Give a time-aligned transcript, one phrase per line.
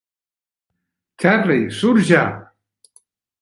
[1.19, 2.23] Charley, surt ja!